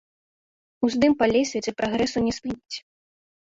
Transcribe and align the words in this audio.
Уздым 0.87 1.13
па 1.21 1.29
лесвіцы 1.35 1.77
прагрэсу 1.85 2.27
не 2.27 2.33
спыніць. 2.41 2.77